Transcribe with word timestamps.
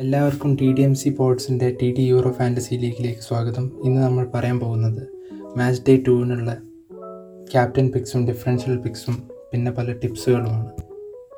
എല്ലാവർക്കും 0.00 0.54
T 0.54 0.72
D 0.72 0.82
M 0.82 0.94
C 0.94 1.08
പോർട്സിന്റെ 1.08 1.76
T 1.80 1.94
D 1.98 2.02
euro 2.02 2.30
fantasy 2.30 2.74
ലീഗിലേക്ക് 2.74 3.20
സ്വാഗതം. 3.20 3.70
ഇന്ന് 3.84 4.02
നമ്മൾ 4.02 4.26
പറയാൻ 4.34 4.60
പോകുന്നത് 4.60 5.02
മാച്ച് 5.56 5.82
ഡേ 5.88 6.02
ടൂവിനുള്ള 6.06 6.54
ക്യാപ്റ്റൻ 7.52 7.90
പിക്സും 7.90 8.26
ഡിഫറൻഷ്യൽ 8.26 8.76
പിക്സും 8.76 9.22
പിന്നെ 9.52 9.70
പല 9.70 9.92
ടിപ്സുകളുമാണ് 9.92 10.70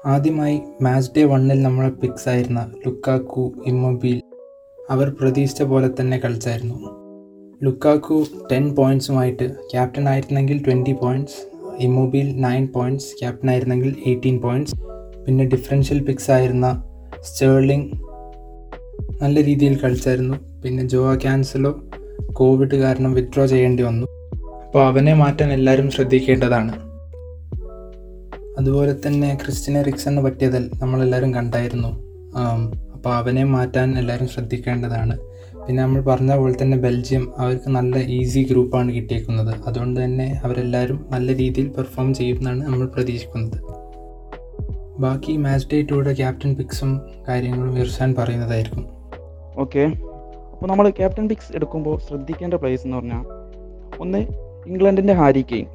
ആദ്യമായി 0.06 0.60
മാച്ച് 0.82 1.10
ഡേ 1.16 1.24
വണ്ണിൽ 1.24 1.62
നമ്മളെ 1.62 1.88
പിക്സ് 1.88 2.28
ആയിരുന്ന 2.28 2.72
ലുക്കാക്കു 2.86 3.52
ഇമ്മൊബീൽ 3.66 4.20
അവർ 4.90 5.10
പ്രതീക്ഷിച്ച 5.10 5.62
പോലെ 5.62 5.90
തന്നെ 6.00 6.18
കളിച്ചായിരുന്നു. 6.18 6.78
ലുക്കാക്കു 7.62 8.26
ടെൻ 8.52 8.74
പോയിൻസുമായിട്ട് 8.74 9.48
ക്യാപ്റ്റൻ 9.72 10.08
ആയിരുന്നെങ്കിൽ 10.08 10.64
twenty 10.64 10.92
points 10.92 11.40
Immobile 11.78 12.40
nine 12.40 12.66
points 12.66 13.18
captain 13.20 13.50
ആയിരുന്നെങ്കിൽ 13.50 13.96
എയ്റ്റീൻ 14.06 14.40
പോയിന്റ്സ് 14.40 14.76
പിന്നെ 15.26 15.44
ഡിഫറൻഷ്യൽ 15.44 16.02
പിക്സ് 16.02 16.30
ആയിരുന്ന 16.30 16.84
സ്റ്റേർലിംഗ് 17.22 18.11
നല്ല 19.20 19.44
രീതിയിൽ 19.44 19.78
കളിച്ചായിരുന്നു. 19.78 20.34
പിന്നെ 20.64 20.88
ജോവ 20.88 21.14
ക്യാൻസലോ 21.14 21.82
കോവിഡ് 22.32 22.74
കാരണം 22.74 23.12
വിത്ഡ്രോ 23.14 23.46
ചെയ്യേണ്ടി 23.46 23.82
വന്നു. 23.82 24.06
അപ്പോൾ 24.64 24.86
അവനെ 24.86 25.14
മാറ്റാൻ 25.14 25.52
എല്ലാവരും 25.52 25.90
ശ്രദ്ധിക്കേണ്ടതാണ്. 25.90 26.72
അതുപോലെ 28.58 28.96
തന്നെ 29.06 29.38
ക്രിസ്റ്റിനെ 29.44 29.82
റിക്സന് 29.82 30.20
പറ്റിയതിൽ 30.20 30.70
നമ്മളെല്ലാവരും 30.74 31.34
കണ്ടായിരുന്നു. 31.34 31.88
അപ്പോൾ 32.94 33.14
അവനെ 33.14 33.44
മാറ്റാൻ 33.44 33.98
എല്ലാവരും 33.98 34.28
ശ്രദ്ധിക്കേണ്ടതാണ്. 34.28 35.18
പിന്നെ 35.66 35.82
നമ്മൾ 35.82 36.00
പറഞ്ഞ 36.00 36.34
പോലെ 36.34 36.54
തന്നെ 36.62 36.76
ബെൽജിയം 36.76 37.32
അവർക്ക് 37.38 37.68
നല്ല 37.68 37.98
ഈസി 37.98 38.42
ഗ്രൂപ്പാണ് 38.50 38.92
കിട്ടിയേക്കുന്നത്. 38.92 39.54
അതുകൊണ്ട് 39.66 40.04
തന്നെ 40.04 40.40
അവരെല്ലാവരും 40.44 41.06
നല്ല 41.10 41.36
രീതിയിൽ 41.36 41.68
പെർഫോം 41.68 42.14
ചെയ്യുമെന്നാണ് 42.14 42.62
നമ്മൾ 42.62 42.86
പ്രതീക്ഷിക്കുന്നത്. 42.86 43.58
ബാക്കി 44.98 45.36
മാച്ച് 45.36 45.68
ഡേ 45.72 45.82
ടൂടെ 45.82 46.12
ക്യാപ്റ്റൻ 46.12 46.54
പിക്സും 46.54 47.00
കാര്യങ്ങളും 47.28 47.78
ഇർഷാൻ 47.78 48.14
പറയുന്നതായിരിക്കും. 48.18 49.01
ഓക്കെ. 49.56 49.84
അപ്പോൾ 50.52 50.66
നമ്മൾ 50.66 50.90
ക്യാപ്റ്റൻ 50.90 51.28
പിക്സ് 51.28 51.52
എടുക്കുമ്പോൾ 51.54 51.98
ശ്രദ്ധിക്കേണ്ട 51.98 52.54
പ്ലേസ് 52.54 52.86
എന്ന് 52.86 52.96
പറഞ്ഞാൽ 52.96 53.24
ഒന്ന് 54.00 54.18
ഇംഗ്ലണ്ടിന്റെ 54.66 55.12
ഹാരി 55.12 55.42
കെയിൻ. 55.50 55.66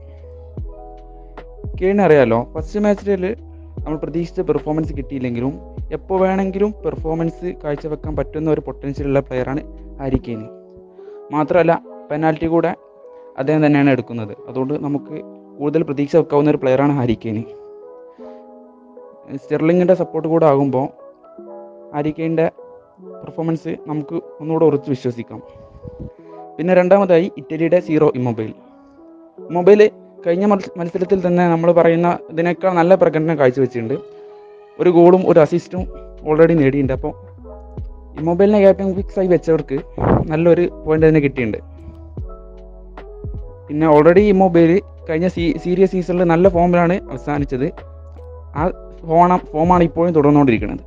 കെയിൻ 1.82 2.02
അറിയാലോ 2.02 2.48
ഫസ്റ്റ് 2.54 2.80
മാച്ചിൽ 2.80 3.36
നമ്മൾ 3.84 3.98
പ്രതീക്ഷിച്ച 3.98 4.42
പെർഫോമൻസ് 4.42 4.94
കിട്ടിയില്ലെങ്കിലും 4.94 5.54
എപ്പോൾ 5.92 6.22
വേണമെങ്കിലും 6.22 6.72
പെർഫോമൻസ് 6.86 7.56
കാഴ്ചവെക്കാൻ 7.64 8.16
പറ്റുന്ന 8.16 8.52
ഒരു 8.52 8.62
പൊട്ടൻഷ്യൽ 8.62 8.86
പൊട്ടൻഷ്യലുള്ള 8.88 9.20
പ്ലെയറാണ് 9.20 9.62
ഹാരി 10.00 10.20
കെയിൻ. 10.26 10.42
മാത്രമല്ല 11.32 11.82
പെനാൽറ്റി 12.12 12.48
കൂടെ 12.48 12.76
അദ്ദേഹം 13.38 13.66
തന്നെയാണ് 13.66 13.90
എടുക്കുന്നത്. 13.90 14.36
അതുകൊണ്ട് 14.50 14.74
നമുക്ക് 14.74 15.16
കൂടുതൽ 15.60 15.84
പ്രതീക്ഷ 15.84 16.16
വെക്കാവുന്ന 16.16 16.50
ഒരു 16.50 16.58
പ്ലെയറാണ് 16.58 16.94
ഹാരി 16.94 17.14
കെയിൻ. 17.14 17.44
സ്റ്റെർലിങ്ങിന്റെ 19.36 19.94
സപ്പോർട്ട് 19.94 20.28
കൂടെ 20.28 20.46
ആകുമ്പോൾ 20.46 20.88
ഹാരി 21.94 22.14
കെയിന്റെ 22.20 22.52
പെർഫോമൻസ് 23.24 23.72
നമുക്ക് 23.90 24.16
ഒന്നുകൂടെ 24.42 24.66
ഉറച്ച് 24.70 24.90
വിശ്വസിക്കാം. 24.94 25.40
പിന്നെ 26.58 26.74
രണ്ടാമതായി 26.80 27.28
ഇറ്റലിയുടെ 27.40 27.80
സീറോ 27.88 28.08
ഇമ്മൊബൈൽ 28.20 28.52
മൊബൈൽ 29.56 29.82
കഴിഞ്ഞ 30.26 30.46
മത്സരത്തിൽ 30.80 31.20
തന്നെ 31.26 31.44
നമ്മൾ 31.54 31.70
പറയുന്ന 31.80 32.08
ഇതിനേക്കാൾ 32.32 32.72
നല്ല 32.80 32.96
പ്രകടനം 33.02 33.36
കാഴ്ചവെച്ചിട്ടുണ്ട്. 33.42 33.96
ഒരു 34.82 34.90
ഗോളും 34.98 35.22
ഒരു 35.30 35.40
അസിസ്റ്റും 35.44 35.84
ഓൾറെഡി 36.30 36.56
നേടിയിട്ടുണ്ട്. 36.62 36.94
അപ്പോൾ 36.98 37.14
ഇമ്മൊബൈലിനെ 38.20 38.60
ക്യാപ്റ്റൻ 38.64 38.90
ഫിക്സ് 38.98 39.20
ആയി 39.22 39.30
വെച്ചവർക്ക് 39.36 39.78
നല്ലൊരു 40.32 40.66
പോയിന്റ് 40.86 41.08
തന്നെ 41.08 41.22
കിട്ടിയിട്ടുണ്ട്. 41.26 41.60
പിന്നെ 43.68 43.88
ഓൾറെഡി 43.96 44.24
ഇമ്മൊബൈൽ 44.34 44.72
കഴിഞ്ഞ 45.10 45.28
സീ 45.36 45.44
സീരിയസ് 45.66 45.92
സീസണിൽ 45.92 46.26
നല്ല 46.34 46.50
ഫോമിലാണ് 46.56 46.96
അവസാനിച്ചത്. 47.12 47.68
ആ 48.60 48.64
ഫോണ 49.10 49.36
ഫോമാണ് 49.54 49.84
ഇപ്പോഴും 49.90 50.14
തുടർന്നുകൊണ്ടിരിക്കുന്നത്. 50.18 50.84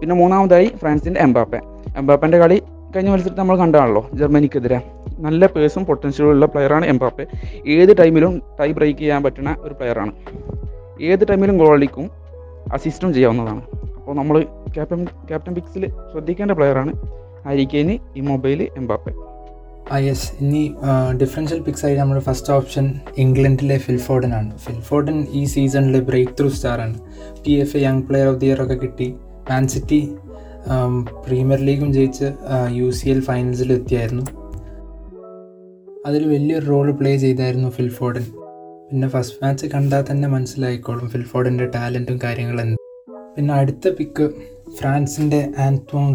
പിന്നെ 0.00 0.14
മൂന്നാമതായി 0.20 0.68
ഫ്രാൻസിന്റെ 0.80 1.20
എംബാപ്പെ. 1.26 1.60
എംബാപ്പന്റെ 2.00 2.38
കളി 2.42 2.58
കഴിഞ്ഞ 2.94 3.10
മത്സരത്തിൽ 3.12 3.40
നമ്മൾ 3.42 3.56
കണ്ടാണല്ലോ 3.62 4.02
ജർമ്മനിക്കെതിരെ. 4.18 4.78
നല്ല 5.26 5.46
പേഴ്സും 5.54 5.82
പൊട്ടൻഷ്യലും 5.88 6.30
ഉള്ള 6.32 6.46
പ്ലെയറാണ് 6.52 6.84
എംബാപ്പെ. 6.92 7.24
ഏത് 7.76 7.92
ടൈമിലും 8.00 8.32
ടൈ 8.58 8.68
ബ്രേക്ക് 8.78 9.00
ചെയ്യാൻ 9.02 9.22
പറ്റുന്ന 9.26 9.50
ഒരു 9.66 9.74
പ്ലെയറാണ് 9.78 10.12
ഏത് 11.10 11.22
ടൈമിലും 11.30 11.56
ഗോൾ 11.62 11.72
അടിക്കും 11.76 12.06
അസിസ്റ്റും 12.76 13.10
ചെയ്യാവുന്നതാണ്. 13.16 13.62
അപ്പോൾ 13.98 14.14
നമ്മൾ 14.20 14.36
ക്യാപ്റ്റൻ 14.74 15.02
ക്യാപ്റ്റൻ 15.28 15.54
പിക്സിൽ 15.58 15.84
ശ്രദ്ധിക്കേണ്ട 16.10 16.52
പ്ലെയറാണ് 16.58 16.92
ഹരിക്കേന് 17.48 17.94
ഈ 18.18 18.22
മൊബൈൽ 18.30 18.60
എംബാപ്പെ. 18.80 19.12
ആ 19.94 19.96
യെസ് 20.06 20.28
ഇനി 20.44 20.62
ഡിഫറൻഷ്യൽ 21.20 21.60
പിക്സ് 21.66 21.84
ആയി 21.86 21.96
നമ്മുടെ 22.00 22.22
ഫസ്റ്റ് 22.28 22.52
ഓപ്ഷൻ 22.54 22.86
ഇംഗ്ലണ്ടിലെ 23.24 23.76
ഫിൽഫോർഡനാണ് 23.84 24.50
ഫിൽഫോർഡൻ 24.64 25.18
ഈ 25.40 25.42
സീസണിലെ 25.52 26.00
break 26.08 26.32
through 26.40 26.48
സ്റ്റാറാണ് 26.56 26.96
P 27.44 27.52
F 27.64 27.76
A 27.78 27.82
young 27.86 28.02
player 28.08 28.28
of 28.32 28.40
the 28.42 28.48
year 28.50 28.60
ഒക്കെ 28.64 28.76
കിട്ടി. 28.82 29.08
മാൻ 29.50 29.64
സിറ്റി 29.72 30.00
പ്രീമിയർ 31.24 31.60
ലീഗും 31.68 31.90
ജയിച്ച് 31.96 32.28
യു 32.78 32.86
സി 32.98 33.06
എൽ 33.12 33.20
ഫൈനൽസിൽ 33.28 33.70
എത്തിയായിരുന്നു. 33.76 34.24
അതിൽ 36.08 36.22
വലിയൊരു 36.32 36.66
റോൾ 36.72 36.88
പ്ലേ 36.98 37.12
ചെയ്തായിരുന്നു 37.24 37.68
ഫിൽഫോർഡൻ 37.76 38.24
പിന്നെ 38.88 39.08
ഫസ്റ്റ് 39.14 39.38
മാച്ച് 39.42 39.66
കണ്ടാൽ 39.74 40.02
തന്നെ 40.10 40.28
മനസ്സിലായിക്കോളും 40.34 41.06
ഫിൽഫോർഡിന്റെ 41.14 41.66
ടാലന്റും 41.76 42.18
കാര്യങ്ങളും 42.24 42.68
പിന്നെ 43.36 43.52
അടുത്ത 43.60 43.88
പിക്ക് 43.98 44.26
ഫ്രാൻസിന്റെ 44.78 45.40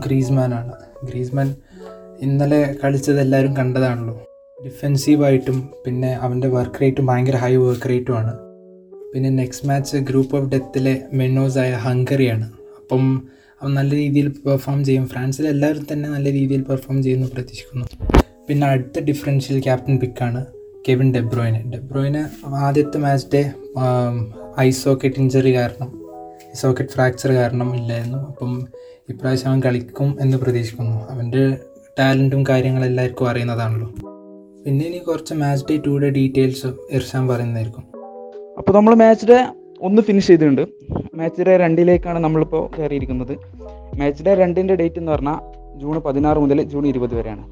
ഗ്രീസ്മാൻ 0.06 0.52
ആണ്. 0.60 0.74
ഗ്രീസ്മാൻ 1.10 1.50
ഇന്നലെ 2.26 2.62
കളിച്ചത് 2.82 3.20
എല്ലാവരും 3.26 3.54
കണ്ടതാണല്ലോ. 3.60 4.16
ഡിഫെൻസീവായിട്ടും 4.58 5.58
പിന്നെ 5.86 6.12
അവന്റെ 6.26 6.50
വർക്ക് 6.56 6.82
റേറ്റും 6.82 7.06
ഭയങ്കര 7.10 7.38
ഹൈ 7.44 7.54
വർക്ക് 7.66 7.90
റേറ്റുമാണ് 7.92 8.34
പിന്നെ 9.14 9.30
നെക്സ്റ്റ് 9.40 9.68
മാച്ച് 9.70 9.98
ഗ്രൂപ്പ് 10.10 10.36
ഓഫ് 10.38 10.50
ഡെത്തിലെ 10.54 10.96
മെനോസായ 11.20 11.72
ഹംഗറിയാണ്. 11.86 12.48
അപ്പം 12.92 13.28
അവൻ 13.62 13.74
നല്ല 13.74 13.96
രീതിയിൽ 13.96 14.28
പെർഫോം 14.46 14.86
ചെയ്യും. 14.86 15.08
ഫ്രാൻസിൽ 15.08 15.48
എല്ലാവരും 15.48 15.88
തന്നെ 15.92 16.10
നല്ല 16.10 16.32
രീതിയിൽ 16.32 16.62
പെർഫോം 16.62 17.04
ചെയ്യുന്നു 17.04 17.28
പ്രതീക്ഷിക്കുന്നു. 17.28 17.86
പിന്നെ 18.48 18.68
അടുത്ത 18.68 19.00
differential 19.00 19.60
captain 19.60 20.00
പിക്കാണ് 20.00 20.46
Kevin 20.90 21.14
De Bruyne 21.14 21.72
De Bruyne 21.74 22.48
ആദ്യത്തെ 22.48 22.98
match 22.98 23.28
day 23.34 23.52
eye 24.60 24.70
socket 24.70 25.20
injury 25.20 25.56
കാരണം 25.56 25.90
സോക്കറ്റ് 26.54 26.90
ഫ്രാക്ചർ 26.90 27.32
കാരണം 27.32 27.76
ഇല്ലായിരുന്നു. 27.76 28.18
അപ്പം 28.18 28.68
ഇപ്രാവശ്യം 29.10 29.50
അവൻ 29.50 29.62
കളിക്കും 29.66 30.18
എന്ന് 30.22 30.38
പ്രതീക്ഷിക്കുന്നു. 30.38 31.08
അവന്റെ 31.10 31.58
ടാലന്റും 32.00 32.44
കാര്യങ്ങളും 32.50 32.86
എല്ലാവർക്കും 32.86 33.30
അറിയുന്നതാണല്ലോ. 33.30 33.90
പിന്നെ 34.66 34.86
ഇനി 34.86 34.98
കുറച്ച് 34.98 35.34
മാച്ച് 35.34 35.66
ഡേ 35.70 35.78
ടൂടെ 35.88 36.10
ഡീറ്റെയിൽസ് 36.10 36.68
ഇർഷാൻ 36.92 37.28
പറയുന്നതായിരിക്കും. 37.28 37.84
അപ്പോൾ 38.58 38.74
നമ്മൾ 38.74 38.96
മാച്ച് 38.96 39.26
ഡേ 39.26 39.46
ഒന്ന് 39.82 40.02
ഫിനിഷ് 40.02 40.28
ചെയ്തിട്ടുണ്ട്. 40.28 40.62
മാച്ച് 41.22 41.42
ഡേ 41.48 41.58
രണ്ടിലേക്കാണ് 41.58 42.20
നമ്മളിപ്പോൾ 42.20 42.70
കയറിയിരിക്കുന്നത്. 42.76 43.34
മാച്ച് 44.00 44.24
ഡേ 44.26 44.36
രണ്ടിന്റെ 44.36 44.76
ഡേറ്റ് 44.76 45.00
എന്ന് 45.00 45.12
പറഞ്ഞാൽ 45.12 45.40
ജൂൺ 45.82 46.00
പതിനാറ് 46.00 46.38
മുതൽ 46.38 46.62
ജൂൺ 46.62 46.88
ഇരുപത് 46.88 47.16
വരെയാണ്. 47.16 47.44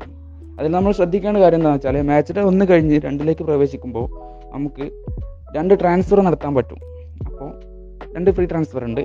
അതിൽ 0.60 0.72
നമ്മൾ 0.72 0.92
ശ്രദ്ധിക്കേണ്ട 0.92 1.38
കാര്യം 1.38 1.60
എന്താണെന്ന് 1.60 1.88
വെച്ചാൽ 1.88 2.08
മാച്ച് 2.10 2.34
ഡേ 2.34 2.42
ഒന്ന് 2.42 2.66
കഴിഞ്ഞ് 2.70 3.02
രണ്ടിലേക്ക് 3.06 3.44
പ്രവേശിക്കുമ്പോൾ 3.44 4.06
നമുക്ക് 4.54 4.86
രണ്ട് 5.58 5.74
ട്രാൻസ്ഫർ 5.82 6.22
നടത്താൻ 6.22 6.56
പറ്റും. 6.56 6.80
അപ്പോൾ 7.26 7.50
രണ്ട് 8.16 8.32
ഫ്രീ 8.32 8.46
ട്രാൻസ്ഫർ 8.46 8.84
ഉണ്ട്. 8.84 9.02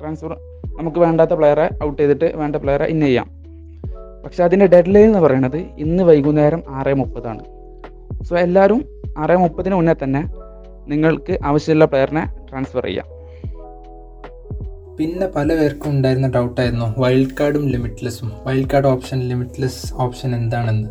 ട്രാൻസ്ഫർ 0.00 0.32
നമുക്ക് 0.80 0.98
വേണ്ടാത്ത 0.98 1.30
പ്ലെയറെ 1.30 1.68
ഔട്ട് 1.84 2.02
ചെയ്തിട്ട് 2.02 2.36
വേണ്ട 2.36 2.56
പ്ലെയറെ 2.56 2.84
ഇൻ 2.84 3.00
ചെയ്യാം. 3.00 3.28
പക്ഷെ 4.24 4.44
അതിന്റെ 4.44 4.66
ഡെഡ് 4.66 4.94
ലൈൻ 4.94 5.06
എന്ന് 5.06 5.18
പറയുന്നത് 5.18 5.56
ഇന്ന് 5.56 6.02
വൈകുന്നേരം 6.02 6.62
ആറ് 6.68 6.94
മുപ്പതാണ്. 6.94 7.42
സോ 8.24 8.36
എല്ലാവരും 8.36 8.84
ആറ് 9.18 9.36
മുപ്പതിന് 9.36 9.74
മുന്നേ 9.74 9.94
തന്നെ 10.04 10.22
നിങ്ങൾക്ക് 10.88 11.38
ആവശ്യമുള്ള 11.44 11.84
പ്ലെയറിനെ 11.84 12.24
ട്രാൻസ്ഫർ 12.50 12.84
ചെയ്യാം. 12.84 13.08
പിന്നെ 15.02 15.26
പല 15.36 15.54
പേർക്കും 15.54 15.90
ഉണ്ടായിരുന്ന 15.90 16.28
ഡൗട്ടായിരുന്നു 16.28 17.00
വൈൽഡ് 17.00 17.36
കാർഡും 17.40 17.68
ലിമിറ്റ്ലെസ്സും 17.68 18.32
wild 18.46 18.70
card 18.70 18.86
option 18.86 19.20
limitless 19.20 19.94
option 19.94 20.34
എന്താണെന്ന്. 20.36 20.88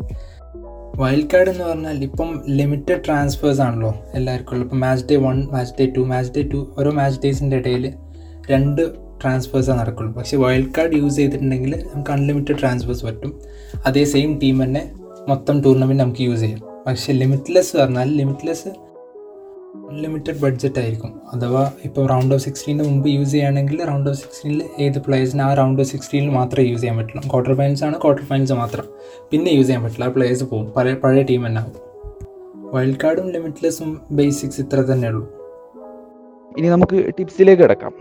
വൈൽഡ് 0.96 1.30
കാർഡ് 1.34 1.50
എന്ന് 1.50 1.64
പറഞ്ഞാൽ 1.64 2.02
ഇപ്പം 2.02 2.44
ലിമിറ്റഡ് 2.48 3.04
ട്രാൻസ്ഫേഴ്സ് 3.06 3.60
ആണല്ലോ 3.60 3.94
എല്ലാവർക്കും 4.14 4.52
ഉള്ളത്. 4.52 4.66
ഇപ്പം 4.66 4.80
match 4.80 5.04
day 5.10 5.16
one 5.16 5.48
match 5.52 5.74
day 5.80 5.92
two 5.96 6.00
match 6.00 6.32
day 6.36 6.42
two 6.42 6.74
ഓരോ 6.78 6.90
മാച്ച് 6.90 7.20
ഡേയ്സിന്റെ 7.24 7.56
ഇടയിൽ 7.56 7.92
രണ്ട് 8.50 8.82
ട്രാൻസ്ഫേഴ്സാണ് 9.22 9.80
നടക്കുള്ളൂ. 9.80 10.12
പക്ഷേ 10.12 10.36
വൈൽഡ് 10.36 10.72
കാർഡ് 10.78 10.94
യൂസ് 10.94 11.16
ചെയ്തിട്ടുണ്ടെങ്കിൽ 11.16 11.84
നമുക്ക് 11.94 12.10
അൺലിമിറ്റഡ് 12.10 12.58
ട്രാൻസ്ഫേഴ്സ് 12.58 13.04
പറ്റും. 13.04 13.40
അതേ 13.86 14.04
സെയിം 14.04 14.38
ടീം 14.38 14.64
തന്നെ 14.64 14.92
മൊത്തം 15.28 15.62
ടൂർണമെന്റ് 15.62 16.02
നമുക്ക് 16.02 16.20
യൂസ് 16.20 16.40
ചെയ്യാം. 16.40 16.60
പക്ഷേ 16.86 17.12
ലിമിറ്റ്ലെസ് 17.12 17.76
പറഞ്ഞാൽ 17.76 18.10
ലിമിറ്റ്ലെസ് 18.10 18.68
അൺലിമിറ്റഡ് 19.80 20.40
ബഡ്ജറ്റ് 20.42 20.78
ആയിരിക്കും. 20.80 21.12
അഥവാ 21.34 21.72
ഇപ്പോൾ 21.86 22.08
റൗണ്ട് 22.12 22.34
ഓഫ് 22.34 22.42
സിക്സ്റ്റീന്റെ 22.42 22.84
മുമ്പ് 22.88 23.08
യൂസ് 23.08 23.30
ചെയ്യുകയാണെങ്കിൽ 23.30 23.84
റൗണ്ട് 23.90 24.10
ഓഫ് 24.10 24.18
സിക്സ്റ്റീനിൽ 24.18 24.62
ഏത് 24.84 24.98
പ്ലേയേഴ്സിന് 25.06 25.42
ആ 25.42 25.54
റൗണ്ട് 25.54 25.80
ഓഫ് 25.82 25.90
സിക്സ്റ്റീനിൽ 25.92 26.30
മാത്രമേ 26.30 26.64
യൂസ് 26.68 26.80
ചെയ്യാൻ 26.82 26.96
പറ്റുള്ളൂ. 26.98 27.22
ക്വാർട്ടർ 27.32 27.54
ഫൈനൽസ് 27.60 27.84
ആണ് 27.84 28.00
ക്വാർട്ടർ 28.00 28.24
ഫൈനൽസ് 28.30 28.52
മാത്രം. 28.52 28.86
പിന്നെ 29.30 29.50
യൂസ് 29.50 29.66
ചെയ്യാൻ 29.66 29.82
പറ്റില്ല. 29.84 30.04
ആ 30.04 30.08
പ്ലേയേഴ്സ് 30.08 30.44
പോകും. 30.44 30.66
പഴയ 30.76 30.94
പഴയ 30.94 31.22
ടീം 31.22 31.46
തന്നെ 31.46 31.60
ആവും. 31.60 31.74
വൈൽഡ് 32.74 33.00
കാർഡും 33.04 33.28
ലിമിറ്റ്ലെസ്സും 33.30 34.00
ബേസിക്സ് 34.18 34.60
ഇത്ര 34.60 34.80
തന്നെ 34.92 35.08
ഉള്ളൂ. 35.08 35.24
ഇനി 36.58 36.68
നമുക്ക് 36.68 36.96
ടിപ്സിലേക്ക് 37.18 37.62
കിടക്കാം. 37.62 37.92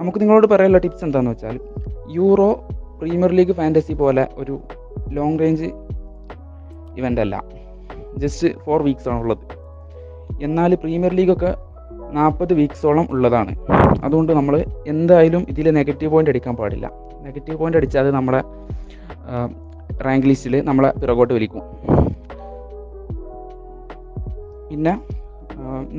നമുക്ക് 0.00 0.18
നിങ്ങളോട് 0.20 0.46
പറയാനുള്ള 0.46 0.78
ടിപ്സ് 0.78 1.04
എന്താണെന്ന് 1.04 1.30
വെച്ചാൽ 1.30 1.56
യൂറോ 2.18 2.48
പ്രീമിയർ 3.00 3.32
ലീഗ് 3.38 3.52
ഫാന്റസി 3.52 3.92
പോലെ 3.92 4.28
ഒരു 4.34 4.60
ലോങ് 5.18 5.38
റേഞ്ച് 5.38 5.68
ഇവന്റ് 7.00 7.20
അല്ല. 7.20 7.36
ജസ്റ്റ് 8.16 8.48
ഫോർ 8.64 8.82
വീക്സ് 8.82 9.08
ആണുള്ളത് 9.08 9.44
എന്നാൽ 10.46 10.74
പ്രീമിയർ 10.82 11.12
ലീഗൊക്കെ 11.18 11.50
നാൽപ്പത് 12.16 12.52
വീക്സോളം 12.58 13.06
ഉള്ളതാണ്. 13.14 13.52
അതുകൊണ്ട് 14.06 14.32
നമ്മൾ 14.38 14.54
എന്തായാലും 14.92 15.42
ഇതിൽ 15.52 15.66
നെഗറ്റീവ് 15.78 16.10
പോയിന്റ് 16.12 16.32
അടിക്കാൻ 16.32 16.54
പാടില്ല. 16.56 16.86
നെഗറ്റീവ് 17.26 17.56
പോയിന്റ് 17.60 17.78
അടിച്ചാൽ 17.78 18.00
അത് 18.04 18.10
നമ്മുടെ 18.18 18.40
റാങ്ക് 20.06 20.26
ലിസ്റ്റിൽ 20.30 20.54
നമ്മളെ 20.68 20.90
പിറകോട്ട് 21.00 21.32
വലിക്കും. 21.34 21.64
പിന്നെ 24.68 24.92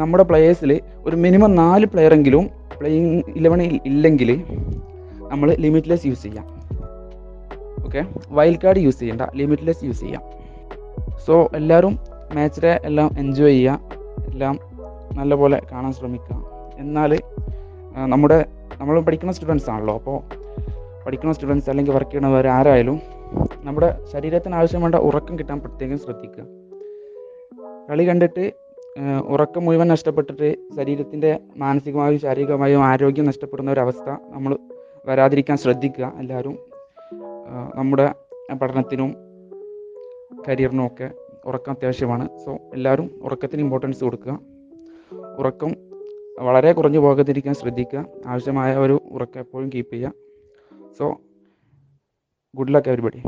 നമ്മുടെ 0.01 0.24
പ്ലെയേഴ്സിൽ 0.30 0.71
ഒരു 1.07 1.15
മിനിമം 1.25 1.51
നാല് 1.62 1.86
പ്ലെയറെങ്കിലും 1.94 2.45
പ്ലേയിങ് 2.80 3.21
ഇലവനിൽ 3.39 3.74
ഇല്ലെങ്കിൽ 3.89 4.30
നമ്മൾ 5.31 5.50
ലിമിറ്റ്ലെസ് 5.63 6.07
യൂസ് 6.09 6.24
ചെയ്യാം. 6.24 6.45
ഓക്കെ 7.86 8.01
വൈൽഡ് 8.38 8.62
കാർഡ് 8.63 8.81
യൂസ് 8.86 9.00
ചെയ്യണ്ട. 9.01 9.24
ലിമിറ്റ്ലെസ് 9.39 9.83
യൂസ് 9.88 10.01
ചെയ്യാം. 10.06 10.24
സോ 11.25 11.36
എല്ലാവരും 11.59 11.94
മാച്ചിനെ 12.36 12.74
എല്ലാം 12.89 13.09
എൻജോയ് 13.24 13.53
ചെയ്യുക. 13.53 13.99
എല്ലാം 14.39 14.57
നല്ലപോലെ 15.18 15.57
കാണാൻ 15.71 15.94
ശ്രമിക്കുക. 15.94 16.36
എന്നാൽ 16.81 17.12
നമ്മുടെ 18.12 18.38
നമ്മൾ 18.81 18.95
പഠിക്കുന്ന 19.07 19.31
സ്റ്റുഡൻസ് 19.36 19.68
ആണല്ലോ. 19.69 19.94
അപ്പോൾ 20.00 20.18
പഠിക്കുന്ന 21.06 21.33
സ്റ്റുഡൻസ് 21.36 21.68
അല്ലെങ്കിൽ 21.71 21.94
വർക്ക് 21.95 22.12
ചെയ്യണവർ 22.12 22.47
ആരായാലും 22.47 22.97
നമ്മുടെ 23.63 23.89
ശരീരത്തിന് 24.13 24.56
ആവശ്യം 24.59 24.81
വേണ്ട 24.81 24.95
ഉറക്കം 25.07 25.39
കിട്ടാൻ 25.39 25.59
പ്രത്യേകം 25.59 26.00
ശ്രദ്ധിക്കുക. 26.06 26.45
കളി 27.89 28.03
കണ്ടിട്ട് 28.09 28.45
ഉറക്കം 29.36 29.65
മുഴുവൻ 29.65 29.88
നഷ്ടപ്പെട്ടിട്ട് 29.88 30.50
ശരീരത്തിന്റെ 30.77 31.33
മാനസികമായും 31.57 32.19
ശാരീരികമായും 32.19 32.83
ആരോഗ്യം 32.91 33.27
നഷ്ടപ്പെടുന്ന 33.31 33.71
ഒരവസ്ഥ 33.71 34.09
നമ്മൾ 34.36 34.53
വരാതിരിക്കാൻ 35.06 35.57
ശ്രദ്ധിക്കുക. 35.57 36.13
എല്ലാവരും 36.19 36.57
നമ്മുടെ 37.75 38.07
പഠനത്തിനും 38.62 39.12
കരിയറിനും 40.47 40.86
ഒക്കെ 40.88 41.09
ഉറക്കം 41.45 41.71
അത്യാവശ്യമാണ്. 41.71 42.39
സോ 42.45 42.57
എല്ലാവരും 42.74 43.19
ഉറക്കത്തിന് 43.24 43.62
ഇമ്പോർട്ടൻസ് 43.62 44.03
കൊടുക്കുക. 44.03 44.39
ഉറക്കം 45.39 45.75
വളരെ 46.39 46.71
കുറഞ്ഞു 46.71 47.00
പോകാതിരിക്കാൻ 47.00 47.53
ശ്രദ്ധിക്കുക. 47.53 48.06
ആവശ്യമായ 48.27 48.77
ഒരു 48.77 49.01
ഉറക്കം 49.12 49.39
എപ്പോഴും 49.39 49.69
കീപ്പ് 49.75 49.94
ചെയ്യുക. 49.94 50.13
So 50.97 51.18
good 52.56 52.74
luck 52.74 52.89
everybody 52.89 53.24